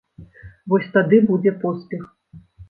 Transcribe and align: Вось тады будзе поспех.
Вось 0.73 0.87
тады 0.95 1.19
будзе 1.29 1.53
поспех. 1.67 2.03